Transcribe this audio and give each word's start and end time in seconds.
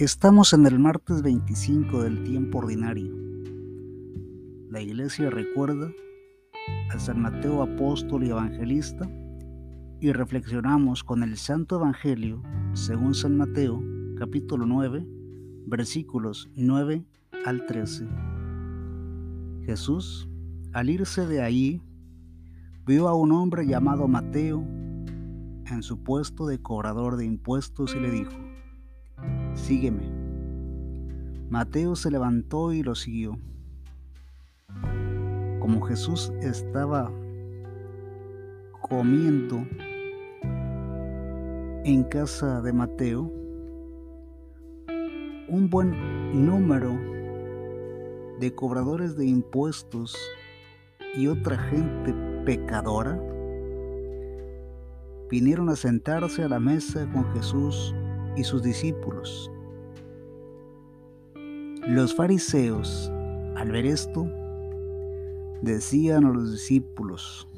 Estamos 0.00 0.54
en 0.54 0.64
el 0.64 0.78
martes 0.78 1.20
25 1.20 2.04
del 2.04 2.22
tiempo 2.22 2.60
ordinario. 2.60 3.14
La 4.70 4.80
iglesia 4.80 5.28
recuerda 5.28 5.92
a 6.90 6.98
San 6.98 7.20
Mateo 7.20 7.62
apóstol 7.62 8.24
y 8.24 8.30
evangelista 8.30 9.06
y 10.00 10.10
reflexionamos 10.12 11.04
con 11.04 11.22
el 11.22 11.36
Santo 11.36 11.76
Evangelio 11.76 12.42
según 12.72 13.12
San 13.12 13.36
Mateo 13.36 13.84
capítulo 14.16 14.64
9 14.64 15.06
versículos 15.66 16.48
9 16.56 17.04
al 17.44 17.66
13. 17.66 18.08
Jesús, 19.66 20.30
al 20.72 20.88
irse 20.88 21.26
de 21.26 21.42
ahí, 21.42 21.82
vio 22.86 23.06
a 23.06 23.14
un 23.14 23.32
hombre 23.32 23.66
llamado 23.66 24.08
Mateo 24.08 24.64
en 25.66 25.82
su 25.82 26.02
puesto 26.02 26.46
de 26.46 26.58
cobrador 26.62 27.18
de 27.18 27.26
impuestos 27.26 27.94
y 27.94 28.00
le 28.00 28.10
dijo, 28.10 28.49
sígueme. 29.60 30.02
Mateo 31.48 31.94
se 31.96 32.10
levantó 32.10 32.72
y 32.72 32.82
lo 32.82 32.94
siguió. 32.94 33.38
Como 35.60 35.80
Jesús 35.82 36.32
estaba 36.40 37.10
comiendo 38.88 39.66
en 41.84 42.04
casa 42.04 42.60
de 42.62 42.72
Mateo, 42.72 43.32
un 45.48 45.68
buen 45.68 46.46
número 46.46 46.98
de 48.38 48.54
cobradores 48.54 49.16
de 49.16 49.26
impuestos 49.26 50.16
y 51.16 51.26
otra 51.26 51.58
gente 51.58 52.14
pecadora 52.44 53.20
vinieron 55.30 55.68
a 55.68 55.76
sentarse 55.76 56.42
a 56.42 56.48
la 56.48 56.60
mesa 56.60 57.08
con 57.12 57.24
Jesús 57.34 57.94
y 58.36 58.44
sus 58.44 58.62
discípulos. 58.62 59.50
Los 61.86 62.14
fariseos, 62.14 63.10
al 63.56 63.70
ver 63.72 63.86
esto, 63.86 64.26
decían 65.62 66.24
a 66.24 66.30
los 66.30 66.52
discípulos, 66.52 67.48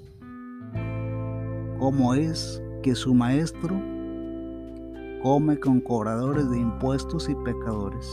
¿cómo 1.78 2.14
es 2.14 2.62
que 2.82 2.94
su 2.94 3.14
maestro 3.14 3.80
come 5.22 5.58
con 5.58 5.80
cobradores 5.80 6.48
de 6.50 6.58
impuestos 6.58 7.28
y 7.28 7.34
pecadores? 7.34 8.08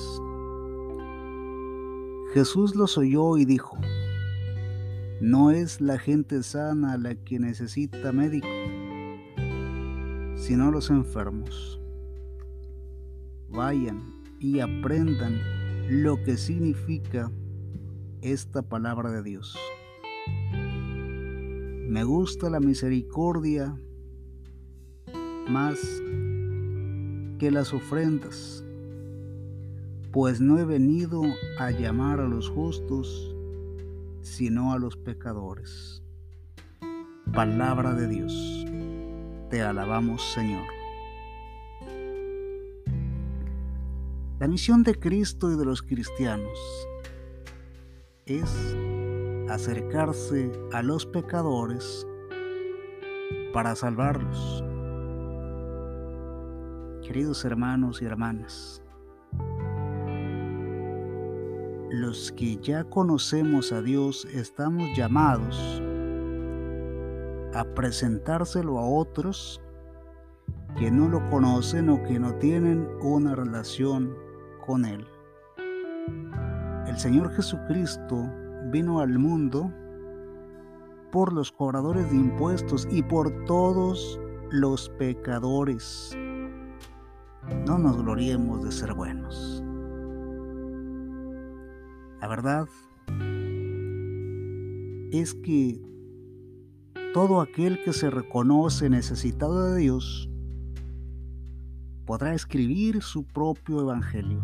Jesús 2.33 2.75
los 2.75 2.97
oyó 2.97 3.37
y 3.37 3.45
dijo, 3.45 3.77
no 5.21 5.51
es 5.51 5.81
la 5.81 5.97
gente 5.97 6.43
sana 6.43 6.97
la 6.97 7.15
que 7.15 7.39
necesita 7.39 8.11
médico, 8.11 8.47
sino 10.35 10.71
los 10.71 10.89
enfermos 10.89 11.78
vayan 13.51 14.23
y 14.39 14.59
aprendan 14.59 15.39
lo 15.89 16.21
que 16.23 16.37
significa 16.37 17.31
esta 18.21 18.61
palabra 18.61 19.11
de 19.11 19.23
Dios. 19.23 19.57
Me 21.89 22.03
gusta 22.03 22.49
la 22.49 22.59
misericordia 22.59 23.75
más 25.49 25.79
que 27.39 27.49
las 27.49 27.73
ofrendas, 27.73 28.63
pues 30.11 30.39
no 30.39 30.59
he 30.59 30.65
venido 30.65 31.23
a 31.57 31.71
llamar 31.71 32.19
a 32.19 32.27
los 32.27 32.49
justos, 32.49 33.35
sino 34.21 34.73
a 34.73 34.77
los 34.77 34.95
pecadores. 34.97 36.03
Palabra 37.33 37.93
de 37.93 38.07
Dios. 38.07 38.65
Te 39.49 39.61
alabamos, 39.61 40.21
Señor. 40.33 40.78
La 44.39 44.47
misión 44.47 44.83
de 44.83 44.95
Cristo 44.95 45.51
y 45.51 45.57
de 45.57 45.65
los 45.65 45.81
cristianos 45.81 46.57
es 48.25 48.49
acercarse 49.49 50.49
a 50.71 50.81
los 50.81 51.05
pecadores 51.05 52.07
para 53.51 53.75
salvarlos. 53.75 54.63
Queridos 57.05 57.43
hermanos 57.43 58.01
y 58.01 58.05
hermanas, 58.05 58.81
los 61.89 62.31
que 62.31 62.55
ya 62.61 62.85
conocemos 62.85 63.73
a 63.73 63.81
Dios 63.81 64.23
estamos 64.23 64.87
llamados 64.95 65.81
a 67.53 67.65
presentárselo 67.75 68.79
a 68.79 68.87
otros 68.87 69.59
que 70.77 70.89
no 70.89 71.09
lo 71.09 71.29
conocen 71.29 71.89
o 71.89 72.01
que 72.03 72.19
no 72.19 72.35
tienen 72.35 72.87
una 73.01 73.35
relación 73.35 74.28
Él. 74.77 75.07
El 76.87 76.97
Señor 76.97 77.31
Jesucristo 77.31 78.31
vino 78.71 78.99
al 78.99 79.17
mundo 79.17 79.73
por 81.11 81.33
los 81.33 81.51
cobradores 81.51 82.09
de 82.11 82.17
impuestos 82.17 82.87
y 82.91 83.01
por 83.01 83.45
todos 83.45 84.19
los 84.51 84.89
pecadores. 84.89 86.15
No 87.65 87.79
nos 87.79 87.97
gloriemos 87.97 88.63
de 88.63 88.71
ser 88.71 88.93
buenos. 88.93 89.63
La 92.21 92.27
verdad 92.27 92.67
es 95.11 95.33
que 95.33 95.81
todo 97.15 97.41
aquel 97.41 97.83
que 97.83 97.93
se 97.93 98.11
reconoce 98.11 98.87
necesitado 98.89 99.71
de 99.71 99.79
Dios 99.79 100.29
podrá 102.05 102.33
escribir 102.33 103.01
su 103.01 103.23
propio 103.23 103.81
evangelio. 103.81 104.41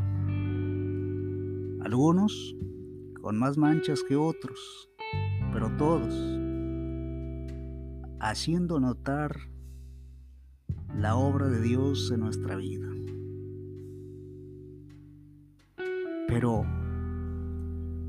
Algunos 1.85 2.56
con 3.22 3.38
más 3.38 3.59
manchas 3.59 4.01
que 4.01 4.16
otros, 4.16 4.90
pero 5.53 5.69
todos 5.78 6.16
haciendo 8.19 8.79
notar 8.79 9.38
la 10.97 11.16
obra 11.16 11.47
de 11.47 11.62
Dios 11.62 12.09
en 12.09 12.22
nuestra 12.22 12.56
vida. 12.56 12.88
Pero, 16.28 16.66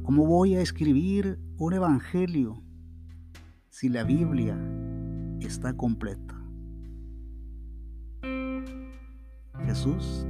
¿cómo 0.04 0.24
voy 0.24 0.54
a 0.54 0.62
escribir 0.62 1.38
un 1.58 1.74
evangelio 1.74 2.62
si 3.68 3.90
la 3.90 4.04
Biblia 4.04 4.56
está 5.40 5.76
completa? 5.76 6.34
Jesús 9.66 10.26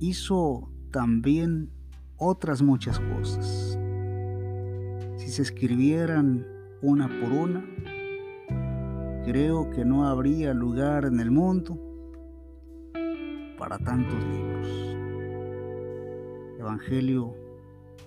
hizo 0.00 0.72
también 0.90 1.70
otras 2.16 2.62
muchas 2.62 2.98
cosas. 3.00 3.78
Si 5.16 5.28
se 5.28 5.42
escribieran 5.42 6.46
una 6.82 7.08
por 7.08 7.32
una, 7.32 7.64
creo 9.24 9.70
que 9.70 9.84
no 9.84 10.06
habría 10.06 10.54
lugar 10.54 11.04
en 11.04 11.20
el 11.20 11.30
mundo 11.30 11.78
para 13.58 13.78
tantos 13.78 14.22
libros. 14.24 14.96
Evangelio 16.58 17.34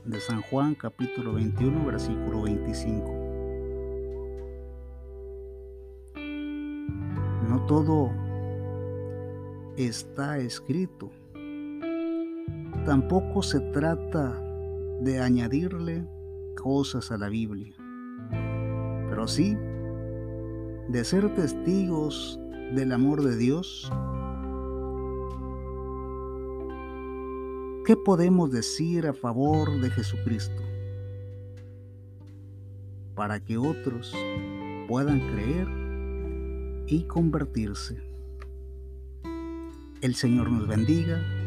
de 0.06 0.20
San 0.20 0.42
Juan 0.42 0.76
capítulo 0.76 1.34
21 1.34 1.86
versículo 1.86 2.44
25. 2.44 3.20
No 7.50 7.66
todo 7.66 8.12
está 9.76 10.38
escrito. 10.38 11.10
Tampoco 12.90 13.44
se 13.44 13.60
trata 13.60 14.42
de 15.02 15.22
añadirle 15.22 16.08
cosas 16.60 17.12
a 17.12 17.20
la 17.20 17.30
Biblia, 17.30 17.76
pero 19.08 19.28
sí 19.28 19.56
de 20.88 21.04
ser 21.04 21.32
testigos 21.36 22.40
del 22.74 22.92
amor 22.92 23.22
de 23.22 23.38
Dios. 23.38 23.92
¿Qué 27.86 27.96
podemos 27.96 28.50
decir 28.50 29.06
a 29.06 29.14
favor 29.14 29.70
de 29.82 29.92
Jesucristo? 29.92 30.64
Para 33.14 33.40
que 33.40 33.60
otros 33.60 34.16
puedan 34.88 35.20
creer 35.32 35.68
y 36.88 37.04
convertirse. 37.04 38.02
El 40.02 40.16
Señor 40.16 40.50
nos 40.50 40.68
bendiga, 40.68 41.22